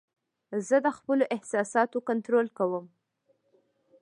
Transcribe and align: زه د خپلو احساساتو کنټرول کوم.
زه 0.67 0.77
د 0.85 0.87
خپلو 0.97 1.23
احساساتو 1.35 1.97
کنټرول 2.09 2.47
کوم. 2.57 2.85